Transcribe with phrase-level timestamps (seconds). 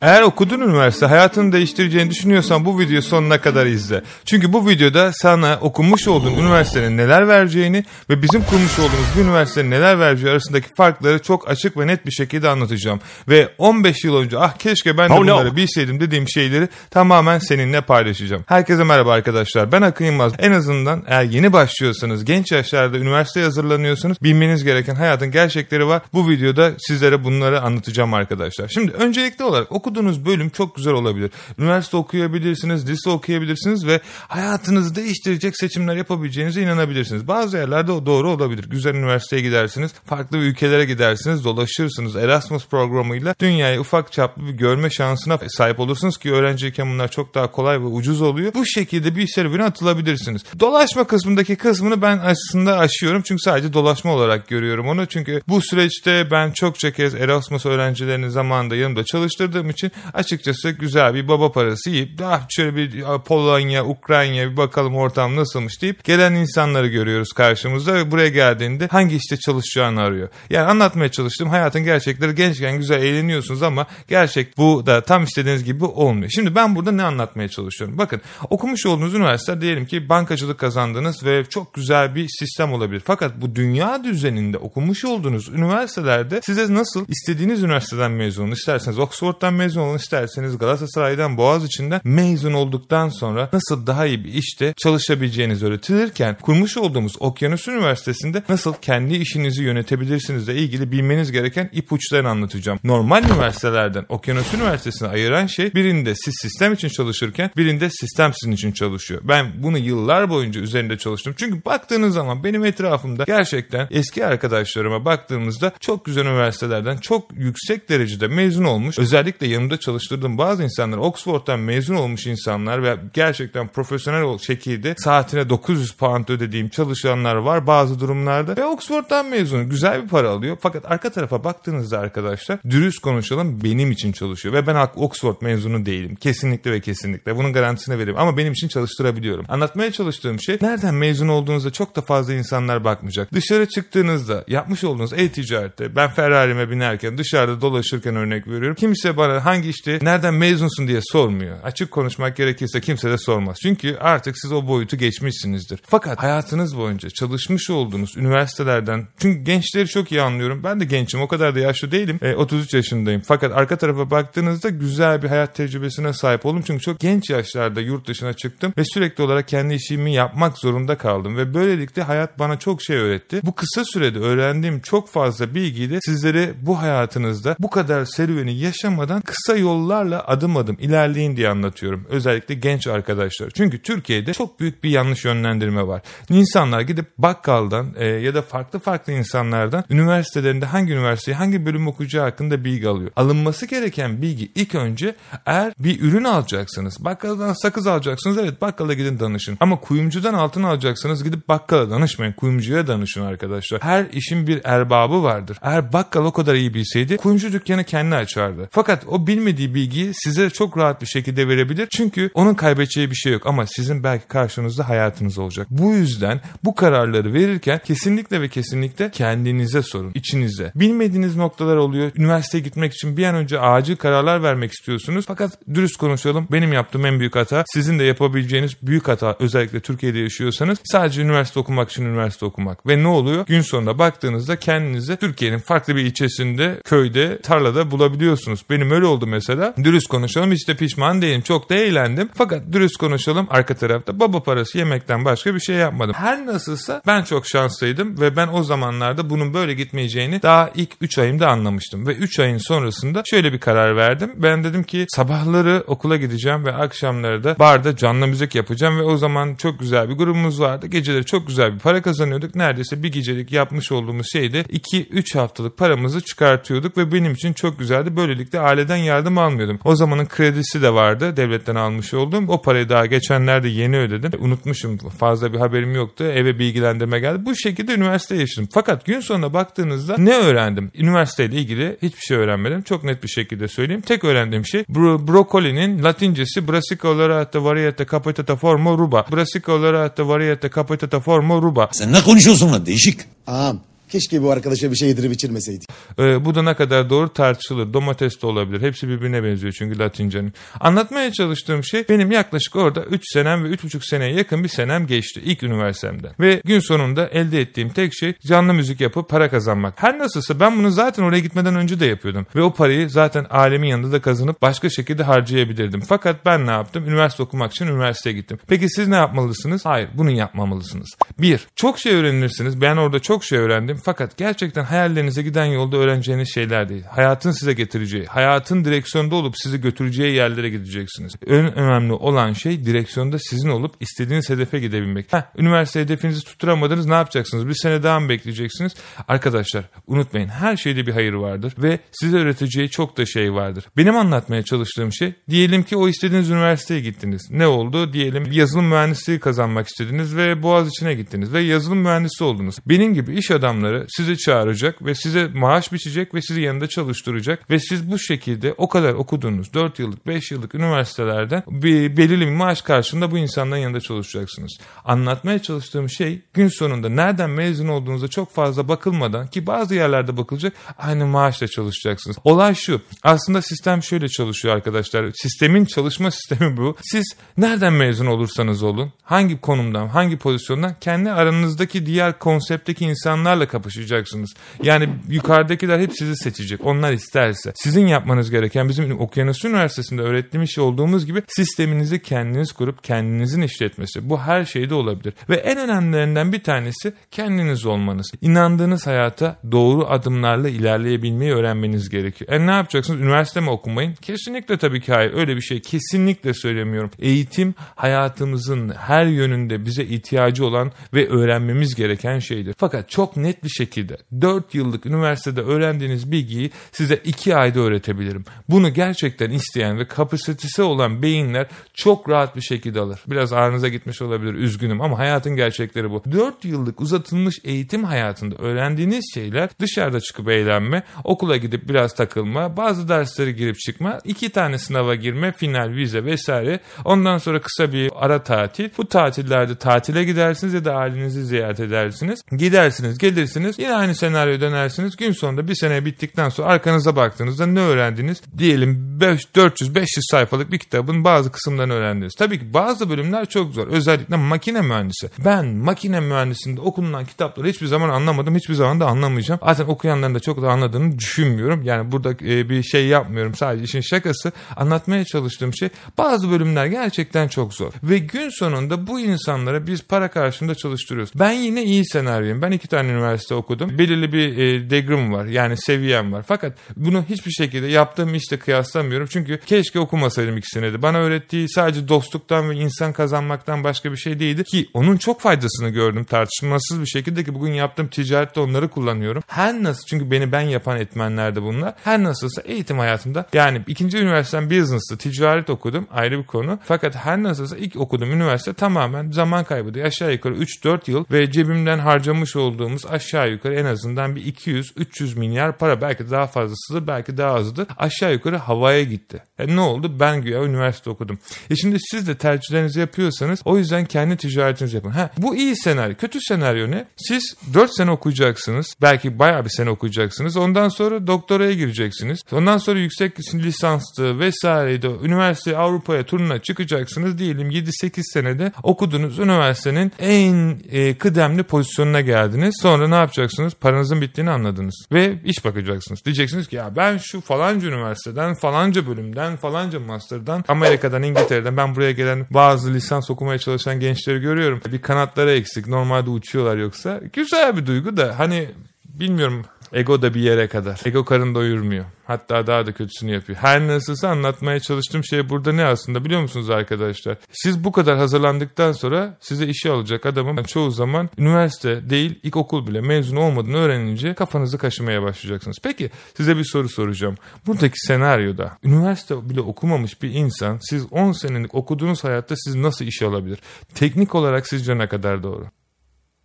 [0.00, 4.02] Eğer okuduğun üniversite hayatını değiştireceğini düşünüyorsan bu videoyu sonuna kadar izle.
[4.24, 9.70] Çünkü bu videoda sana okumuş olduğun üniversitenin neler vereceğini ve bizim kurmuş olduğumuz bir üniversitenin
[9.70, 13.00] neler vereceği arasındaki farkları çok açık ve net bir şekilde anlatacağım.
[13.28, 17.80] Ve 15 yıl önce ah keşke ben de Oh bunları bilseydim dediğim şeyleri tamamen seninle
[17.80, 18.44] paylaşacağım.
[18.46, 20.32] Herkese merhaba arkadaşlar ben Akın Yılmaz.
[20.38, 26.02] En azından eğer yeni başlıyorsanız genç yaşlarda üniversiteye hazırlanıyorsanız bilmeniz gereken hayatın gerçekleri var.
[26.12, 28.68] Bu videoda sizlere bunları anlatacağım arkadaşlar.
[28.68, 31.30] Şimdi öncelikli olarak okuduğunuz bölüm çok güzel olabilir.
[31.58, 37.28] Üniversite okuyabilirsiniz, lise okuyabilirsiniz ve hayatınızı değiştirecek seçimler yapabileceğinize inanabilirsiniz.
[37.28, 38.64] Bazı yerlerde o doğru olabilir.
[38.70, 42.16] Güzel üniversiteye gidersiniz, farklı ülkelere gidersiniz, dolaşırsınız.
[42.16, 47.50] Erasmus programıyla dünyayı ufak çaplı bir görme şansına sahip olursunuz ki öğrenciyken bunlar çok daha
[47.50, 48.54] kolay ve ucuz oluyor.
[48.54, 50.42] Bu şekilde bir serüvene atılabilirsiniz.
[50.60, 55.06] Dolaşma kısmındaki kısmını ben aslında aşıyorum çünkü sadece dolaşma olarak görüyorum onu.
[55.06, 61.28] Çünkü bu süreçte ben çokça kez Erasmus öğrencilerini zamanında yanımda çalıştırdığım için açıkçası güzel bir
[61.28, 66.88] baba parası yiyip ah şöyle bir Polonya, Ukrayna bir bakalım ortam nasılmış deyip gelen insanları
[66.88, 70.28] görüyoruz karşımızda ve buraya geldiğinde hangi işte çalışacağını arıyor.
[70.50, 75.84] Yani anlatmaya çalıştığım hayatın gerçekleri gençken güzel eğleniyorsunuz ama gerçek bu da tam istediğiniz gibi
[75.84, 76.30] olmuyor.
[76.30, 77.98] Şimdi ben burada ne anlatmaya çalışıyorum?
[77.98, 78.20] Bakın
[78.50, 83.02] okumuş olduğunuz üniversite diyelim ki bankacılık kazandınız ve çok güzel bir sistem olabilir.
[83.04, 89.65] Fakat bu dünya düzeninde okumuş olduğunuz üniversitelerde size nasıl istediğiniz üniversiteden mezun isterseniz Oxford'dan mezun
[89.74, 96.76] olun, isterseniz Galatasaray'dan Boğaziçi'nden mezun olduktan sonra nasıl daha iyi bir işte çalışabileceğiniz öğretilirken kurmuş
[96.76, 102.78] olduğumuz Okyanus Üniversitesi'nde nasıl kendi işinizi yönetebilirsinizle ilgili bilmeniz gereken ipuçlarını anlatacağım.
[102.84, 108.72] Normal üniversitelerden Okyanus Üniversitesi'ni ayıran şey birinde siz sistem için çalışırken birinde sistem sizin için
[108.72, 109.20] çalışıyor.
[109.24, 111.34] Ben bunu yıllar boyunca üzerinde çalıştım.
[111.36, 118.28] Çünkü baktığınız zaman benim etrafımda gerçekten eski arkadaşlarıma baktığımızda çok güzel üniversitelerden çok yüksek derecede
[118.28, 118.98] mezun olmuş.
[118.98, 125.92] Özellikle yanımda çalıştırdığım bazı insanlar Oxford'dan mezun olmuş insanlar ve gerçekten profesyonel şekilde saatine 900
[125.92, 130.56] pound ödediğim çalışanlar var bazı durumlarda ve Oxford'dan mezun güzel bir para alıyor.
[130.60, 136.14] Fakat arka tarafa baktığınızda arkadaşlar dürüst konuşalım benim için çalışıyor ve ben Oxford mezunu değilim.
[136.16, 139.44] Kesinlikle ve kesinlikle bunun garantisini veririm ama benim için çalıştırabiliyorum.
[139.48, 143.32] Anlatmaya çalıştığım şey nereden mezun olduğunuzda çok da fazla insanlar bakmayacak.
[143.32, 148.74] Dışarı çıktığınızda yapmış olduğunuz e-ticarette ben Ferrari'me binerken dışarıda dolaşırken örnek veriyorum.
[148.74, 151.56] Kimse bana hangi işte nereden mezunsun diye sormuyor.
[151.62, 153.56] Açık konuşmak gerekirse kimse de sormaz.
[153.62, 155.80] Çünkü artık siz o boyutu geçmişsinizdir.
[155.86, 160.60] Fakat hayatınız boyunca çalışmış olduğunuz üniversitelerden çünkü gençleri çok iyi anlıyorum.
[160.64, 162.18] Ben de gençim o kadar da yaşlı değilim.
[162.22, 163.22] E, 33 yaşındayım.
[163.26, 166.62] Fakat arka tarafa baktığınızda güzel bir hayat tecrübesine sahip oldum.
[166.66, 171.36] Çünkü çok genç yaşlarda yurt dışına çıktım ve sürekli olarak kendi işimi yapmak zorunda kaldım.
[171.36, 173.40] Ve böylelikle hayat bana çok şey öğretti.
[173.44, 179.20] Bu kısa sürede öğrendiğim çok fazla bilgiyi de sizlere bu hayatınızda bu kadar serüveni yaşamadan
[179.20, 182.06] kısa yollarla adım adım ilerleyin diye anlatıyorum.
[182.08, 183.50] Özellikle genç arkadaşlar.
[183.50, 186.02] Çünkü Türkiye'de çok büyük bir yanlış yönlendirme var.
[186.30, 192.24] İnsanlar gidip bakkaldan e, ya da farklı farklı insanlardan üniversitelerinde hangi üniversiteyi hangi bölüm okuyacağı
[192.24, 193.10] hakkında bilgi alıyor.
[193.16, 195.14] Alınması gereken bilgi ilk önce
[195.46, 197.04] eğer bir ürün alacaksınız.
[197.04, 198.38] Bakkaldan sakız alacaksınız.
[198.38, 199.56] Evet bakkala gidin danışın.
[199.60, 202.32] Ama kuyumcudan altın alacaksınız gidip bakkala danışmayın.
[202.32, 203.82] Kuyumcuya danışın arkadaşlar.
[203.82, 205.58] Her işin bir erbabı vardır.
[205.62, 208.68] Eğer bakkal o kadar iyi bilseydi kuyumcu dükkanı kendi açardı.
[208.70, 211.88] Fakat o bilmediği bilgiyi size çok rahat bir şekilde verebilir.
[211.90, 215.66] Çünkü onun kaybedeceği bir şey yok ama sizin belki karşınızda hayatınız olacak.
[215.70, 220.12] Bu yüzden bu kararları verirken kesinlikle ve kesinlikle kendinize sorun.
[220.14, 220.72] içinize.
[220.74, 222.10] Bilmediğiniz noktalar oluyor.
[222.16, 225.24] Üniversiteye gitmek için bir an önce acil kararlar vermek istiyorsunuz.
[225.28, 226.48] Fakat dürüst konuşalım.
[226.52, 231.60] Benim yaptığım en büyük hata sizin de yapabileceğiniz büyük hata özellikle Türkiye'de yaşıyorsanız sadece üniversite
[231.60, 232.86] okumak için üniversite okumak.
[232.86, 233.46] Ve ne oluyor?
[233.46, 238.60] Gün sonunda baktığınızda kendinizi Türkiye'nin farklı bir ilçesinde, köyde, tarlada bulabiliyorsunuz.
[238.70, 239.74] Benim öyle oldu mesela.
[239.84, 241.40] Dürüst konuşalım hiç de pişman değilim.
[241.40, 242.30] Çok da eğlendim.
[242.34, 246.14] Fakat dürüst konuşalım arka tarafta baba parası yemekten başka bir şey yapmadım.
[246.18, 251.18] Her nasılsa ben çok şanslıydım ve ben o zamanlarda bunun böyle gitmeyeceğini daha ilk 3
[251.18, 252.06] ayımda anlamıştım.
[252.06, 254.32] Ve 3 ayın sonrasında şöyle bir karar verdim.
[254.36, 259.16] Ben dedim ki sabahları okula gideceğim ve akşamları da barda canlı müzik yapacağım ve o
[259.16, 260.86] zaman çok güzel bir grubumuz vardı.
[260.86, 262.54] Geceleri çok güzel bir para kazanıyorduk.
[262.54, 268.16] Neredeyse bir gecelik yapmış olduğumuz şeyde 2-3 haftalık paramızı çıkartıyorduk ve benim için çok güzeldi.
[268.16, 269.78] Böylelikle aileden yardım almıyordum.
[269.84, 271.36] O zamanın kredisi de vardı.
[271.36, 272.44] Devletten almış olduğum.
[272.48, 274.30] O parayı daha geçenlerde yeni ödedim.
[274.38, 274.98] Unutmuşum.
[274.98, 276.24] Fazla bir haberim yoktu.
[276.24, 277.46] Eve bilgilendirme geldi.
[277.46, 278.68] Bu şekilde üniversite yaşadım.
[278.72, 280.90] Fakat gün sonuna baktığınızda ne öğrendim?
[280.94, 282.82] Üniversiteyle ilgili hiçbir şey öğrenmedim.
[282.82, 284.00] Çok net bir şekilde söyleyeyim.
[284.00, 289.26] Tek öğrendiğim şey bro brokolinin latincesi Brassica olorata varieta capitata formo ruba.
[289.32, 291.88] Brassica olorata varieta capitata formo ruba.
[291.92, 293.20] Sen ne konuşuyorsun lan değişik.
[293.46, 295.88] Ağam Keşke bu arkadaşa bir şey yedirip içirmeseydik.
[296.18, 297.92] Ee, bu da ne kadar doğru tartışılır.
[297.92, 298.82] Domates de olabilir.
[298.82, 300.52] Hepsi birbirine benziyor çünkü Latince'nin.
[300.80, 305.40] Anlatmaya çalıştığım şey benim yaklaşık orada 3 senem ve 3,5 seneye yakın bir senem geçti
[305.44, 306.32] ilk üniversitemden.
[306.40, 310.02] Ve gün sonunda elde ettiğim tek şey canlı müzik yapıp para kazanmak.
[310.02, 312.46] Her nasılsa ben bunu zaten oraya gitmeden önce de yapıyordum.
[312.56, 316.00] Ve o parayı zaten alemin yanında da kazanıp başka şekilde harcayabilirdim.
[316.00, 317.04] Fakat ben ne yaptım?
[317.08, 318.58] Üniversite okumak için üniversiteye gittim.
[318.66, 319.86] Peki siz ne yapmalısınız?
[319.86, 321.16] Hayır bunu yapmamalısınız.
[321.38, 322.80] Bir, çok şey öğrenirsiniz.
[322.80, 323.95] Ben orada çok şey öğrendim.
[324.04, 327.04] Fakat gerçekten hayallerinize giden yolda öğreneceğiniz şeyler değil.
[327.04, 331.32] Hayatın size getireceği, hayatın direksiyonda olup sizi götüreceği yerlere gideceksiniz.
[331.46, 335.32] En önemli olan şey direksiyonda sizin olup istediğiniz hedefe gidebilmek.
[335.32, 337.68] Heh, üniversite hedefinizi tutturamadınız ne yapacaksınız?
[337.68, 338.94] Bir sene daha mı bekleyeceksiniz?
[339.28, 343.84] Arkadaşlar unutmayın her şeyde bir hayır vardır ve size öğreteceği çok da şey vardır.
[343.96, 347.48] Benim anlatmaya çalıştığım şey diyelim ki o istediğiniz üniversiteye gittiniz.
[347.50, 348.12] Ne oldu?
[348.12, 352.76] Diyelim yazılım mühendisliği kazanmak istediniz ve Boğaz içine gittiniz ve yazılım mühendisi oldunuz.
[352.86, 357.78] Benim gibi iş adamları sizi çağıracak ve size maaş biçecek ve sizi yanında çalıştıracak ve
[357.78, 362.82] siz bu şekilde o kadar okuduğunuz 4 yıllık 5 yıllık üniversitelerden bir belirli bir maaş
[362.82, 364.78] karşılığında bu insanların yanında çalışacaksınız.
[365.04, 370.72] Anlatmaya çalıştığım şey gün sonunda nereden mezun olduğunuza çok fazla bakılmadan ki bazı yerlerde bakılacak
[370.98, 372.36] aynı maaşla çalışacaksınız.
[372.44, 375.26] Olay şu aslında sistem şöyle çalışıyor arkadaşlar.
[375.34, 376.96] Sistemin çalışma sistemi bu.
[377.02, 384.54] Siz nereden mezun olursanız olun hangi konumdan hangi pozisyondan kendi aranızdaki diğer konseptteki insanlarla kapışacaksınız.
[384.82, 386.84] Yani yukarıdakiler hep sizi seçecek.
[386.84, 387.72] Onlar isterse.
[387.74, 394.30] Sizin yapmanız gereken bizim Okyanus Üniversitesi'nde öğretmiş şey olduğumuz gibi sisteminizi kendiniz kurup kendinizin işletmesi.
[394.30, 395.34] Bu her şeyde olabilir.
[395.48, 398.32] Ve en önemlilerinden bir tanesi kendiniz olmanız.
[398.40, 402.52] İnandığınız hayata doğru adımlarla ilerleyebilmeyi öğrenmeniz gerekiyor.
[402.52, 403.20] E ne yapacaksınız?
[403.20, 404.14] Üniversite mi okumayın?
[404.14, 405.34] Kesinlikle tabii ki hayır.
[405.34, 407.10] Öyle bir şey kesinlikle söylemiyorum.
[407.18, 412.74] Eğitim hayatımızın her yönünde bize ihtiyacı olan ve öğrenmemiz gereken şeydir.
[412.78, 418.44] Fakat çok net bir şekilde 4 yıllık üniversitede öğrendiğiniz bilgiyi size 2 ayda öğretebilirim.
[418.68, 423.20] Bunu gerçekten isteyen ve kapasitesi olan beyinler çok rahat bir şekilde alır.
[423.26, 426.22] Biraz ağrınıza gitmiş olabilir üzgünüm ama hayatın gerçekleri bu.
[426.32, 433.08] 4 yıllık uzatılmış eğitim hayatında öğrendiğiniz şeyler dışarıda çıkıp eğlenme, okula gidip biraz takılma, bazı
[433.08, 436.80] dersleri girip çıkma, iki tane sınava girme, final, vize vesaire.
[437.04, 438.90] Ondan sonra kısa bir ara tatil.
[438.98, 442.40] Bu tatillerde tatile gidersiniz ya da ailenizi ziyaret edersiniz.
[442.58, 443.55] Gidersiniz, gelirsiniz.
[443.78, 445.16] Yine aynı senaryo dönersiniz.
[445.16, 448.42] Gün sonunda bir sene bittikten sonra arkanıza baktığınızda ne öğrendiniz?
[448.58, 452.34] Diyelim 400-500 sayfalık bir kitabın bazı kısımlarını öğrendiniz.
[452.38, 453.88] Tabii ki bazı bölümler çok zor.
[453.88, 455.30] Özellikle makine mühendisi.
[455.44, 458.54] Ben makine mühendisinde okunulan kitapları hiçbir zaman anlamadım.
[458.54, 459.60] Hiçbir zaman da anlamayacağım.
[459.64, 461.82] Zaten okuyanların da çok da anladığını düşünmüyorum.
[461.82, 463.54] Yani burada e, bir şey yapmıyorum.
[463.54, 464.52] Sadece işin şakası.
[464.76, 465.88] Anlatmaya çalıştığım şey
[466.18, 467.92] bazı bölümler gerçekten çok zor.
[468.02, 471.32] Ve gün sonunda bu insanlara biz para karşılığında çalıştırıyoruz.
[471.34, 472.62] Ben yine iyi senaryoyum.
[472.62, 473.98] Ben iki tane üniversite okudum.
[473.98, 475.44] Belirli bir e, degree var.
[475.44, 476.44] Yani seviyem var.
[476.48, 479.26] Fakat bunu hiçbir şekilde yaptığım işte kıyaslamıyorum.
[479.30, 481.02] Çünkü keşke okumasaydım ikisini de.
[481.02, 484.64] Bana öğrettiği sadece dostluktan ve insan kazanmaktan başka bir şey değildi.
[484.64, 489.42] Ki onun çok faydasını gördüm tartışmasız bir şekilde ki bugün yaptığım ticarette onları kullanıyorum.
[489.46, 491.94] Her nasıl çünkü beni ben yapan etmenlerde bunlar.
[492.04, 495.16] Her nasılsa eğitim hayatımda yani ikinci üniversitem business'tı.
[495.18, 496.78] Ticaret okudum ayrı bir konu.
[496.84, 500.02] Fakat her nasılsa ilk okuduğum üniversite tamamen zaman kaybıydı.
[500.02, 505.78] Aşağı yukarı 3-4 yıl ve cebimden harcamış olduğumuz aşağı yukarı en azından bir 200-300 milyar
[505.78, 507.86] para belki daha fazlasıdır belki daha azıdır.
[507.96, 509.42] Aşağı yukarı havaya gitti.
[509.58, 510.20] E ne oldu?
[510.20, 511.38] Ben güya üniversite okudum.
[511.70, 515.10] E şimdi siz de tercihlerinizi yapıyorsanız o yüzden kendi ticaretinizi yapın.
[515.10, 516.14] Ha, bu iyi senaryo.
[516.16, 517.06] Kötü senaryo ne?
[517.16, 518.94] Siz 4 sene okuyacaksınız.
[519.02, 520.56] Belki bayağı bir sene okuyacaksınız.
[520.56, 522.40] Ondan sonra doktoraya gireceksiniz.
[522.52, 525.06] Ondan sonra yüksek lisanslı vesaireydi.
[525.22, 527.38] Üniversite Avrupa'ya turuna çıkacaksınız.
[527.38, 532.78] Diyelim 7-8 senede okuduğunuz üniversitenin en e, kıdemli pozisyonuna geldiniz.
[532.82, 533.74] Sonra ne yapacaksınız?
[533.74, 535.06] Paranızın bittiğini anladınız.
[535.12, 536.24] Ve iş bakacaksınız.
[536.24, 542.12] Diyeceksiniz ki ya ben şu falanca üniversiteden, falanca bölümden, falanca master'dan, Amerika'dan, İngiltere'den ben buraya
[542.12, 544.80] gelen bazı lisans okumaya çalışan gençleri görüyorum.
[544.92, 545.86] Bir kanatları eksik.
[545.86, 547.20] Normalde uçuyorlar yoksa.
[547.32, 548.70] Güzel bir duygu da hani
[549.04, 551.00] bilmiyorum Ego da bir yere kadar.
[551.04, 552.04] Ego karın doyurmuyor.
[552.24, 553.58] Hatta daha da kötüsünü yapıyor.
[553.58, 557.38] Her nasılsa anlatmaya çalıştığım şey burada ne aslında biliyor musunuz arkadaşlar?
[557.52, 563.00] Siz bu kadar hazırlandıktan sonra size işe alacak adamın çoğu zaman üniversite değil ilkokul bile
[563.00, 565.76] mezun olmadığını öğrenince kafanızı kaşımaya başlayacaksınız.
[565.82, 567.34] Peki size bir soru soracağım.
[567.66, 573.26] Buradaki senaryoda üniversite bile okumamış bir insan siz 10 senelik okuduğunuz hayatta siz nasıl işe
[573.26, 573.58] alabilir?
[573.94, 575.66] Teknik olarak sizce ne kadar doğru?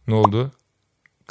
[0.07, 0.51] Ne oldu?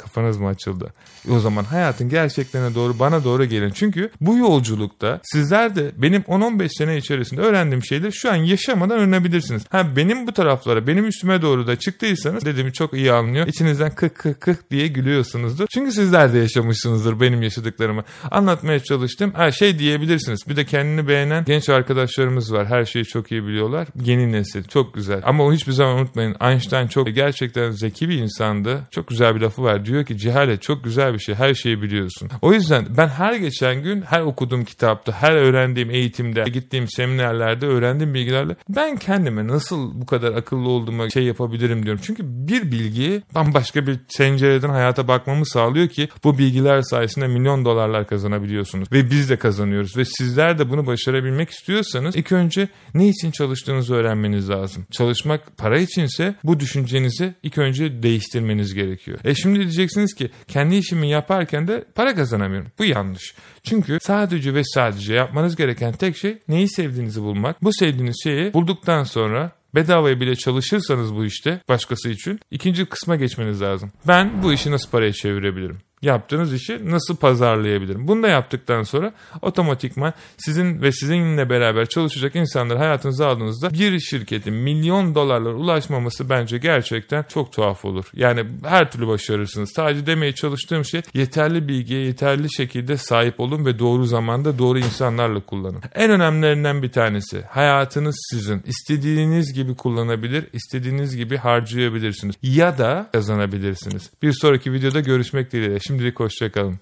[0.01, 0.93] Kafanız mı açıldı?
[1.29, 3.69] E o zaman hayatın gerçeklerine doğru bana doğru gelin.
[3.69, 9.63] Çünkü bu yolculukta sizler de benim 10-15 sene içerisinde öğrendiğim şeyleri şu an yaşamadan öğrenebilirsiniz.
[9.69, 13.47] Ha benim bu taraflara, benim üstüme doğru da çıktıysanız dediğimi çok iyi anlıyor.
[13.47, 15.65] İçinizden kık kık kık diye gülüyorsunuzdur.
[15.73, 18.03] Çünkü sizler de yaşamışsınızdır benim yaşadıklarımı.
[18.31, 19.31] Anlatmaya çalıştım.
[19.35, 20.39] Her şey diyebilirsiniz.
[20.49, 22.67] Bir de kendini beğenen genç arkadaşlarımız var.
[22.67, 23.87] Her şeyi çok iyi biliyorlar.
[24.03, 24.63] Yeni nesil.
[24.63, 25.21] Çok güzel.
[25.25, 26.35] Ama o hiçbir zaman unutmayın.
[26.41, 28.81] Einstein çok gerçekten zeki bir insandı.
[28.91, 29.85] Çok güzel bir lafı var.
[29.91, 31.35] Diyor ki cehalet çok güzel bir şey.
[31.35, 32.29] Her şeyi biliyorsun.
[32.41, 38.13] O yüzden ben her geçen gün her okuduğum kitapta, her öğrendiğim eğitimde, gittiğim seminerlerde öğrendiğim
[38.13, 42.01] bilgilerle ben kendime nasıl bu kadar akıllı olduğuma şey yapabilirim diyorum.
[42.03, 48.07] Çünkü bir bilgi bambaşka bir pencereden hayata bakmamı sağlıyor ki bu bilgiler sayesinde milyon dolarlar
[48.07, 48.91] kazanabiliyorsunuz.
[48.91, 49.97] Ve biz de kazanıyoruz.
[49.97, 54.85] Ve sizler de bunu başarabilmek istiyorsanız ilk önce ne için çalıştığınızı öğrenmeniz lazım.
[54.91, 59.19] Çalışmak para içinse bu düşüncenizi ilk önce değiştirmeniz gerekiyor.
[59.23, 62.71] E şimdi diyeceksiniz ki kendi işimi yaparken de para kazanamıyorum.
[62.79, 63.35] Bu yanlış.
[63.63, 67.63] Çünkü sadece ve sadece yapmanız gereken tek şey neyi sevdiğinizi bulmak.
[67.63, 73.61] Bu sevdiğiniz şeyi bulduktan sonra bedavaya bile çalışırsanız bu işte başkası için ikinci kısma geçmeniz
[73.61, 73.91] lazım.
[74.07, 75.77] Ben bu işi nasıl paraya çevirebilirim?
[76.01, 78.07] Yaptığınız işi nasıl pazarlayabilirim?
[78.07, 84.53] Bunu da yaptıktan sonra otomatikman sizin ve sizinle beraber çalışacak insanları hayatınıza aldığınızda bir şirketin
[84.53, 88.05] milyon dolarlara ulaşmaması bence gerçekten çok tuhaf olur.
[88.13, 89.71] Yani her türlü başarırsınız.
[89.75, 95.39] Sadece demeye çalıştığım şey yeterli bilgiye yeterli şekilde sahip olun ve doğru zamanda doğru insanlarla
[95.39, 95.81] kullanın.
[95.95, 98.63] En önemlilerinden bir tanesi hayatınız sizin.
[98.65, 104.09] İstediğiniz gibi kullanabilir, istediğiniz gibi harcayabilirsiniz ya da kazanabilirsiniz.
[104.21, 105.79] Bir sonraki videoda görüşmek dileğiyle.
[105.91, 106.79] Şimdilik hoşçakalın.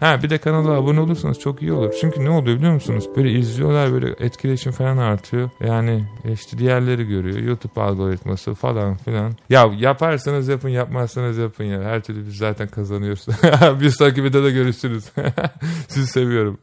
[0.00, 1.94] Ha bir de kanala abone olursanız çok iyi olur.
[2.00, 3.08] Çünkü ne oluyor biliyor musunuz?
[3.16, 5.50] Böyle izliyorlar böyle etkileşim falan artıyor.
[5.60, 7.38] Yani işte diğerleri görüyor.
[7.38, 9.32] YouTube algoritması falan filan.
[9.48, 11.82] Ya yaparsanız yapın yapmazsanız yapın ya.
[11.82, 13.26] Her türlü biz zaten kazanıyoruz.
[13.80, 15.04] bir sonraki videoda görüşürüz.
[15.88, 16.58] Sizi seviyorum.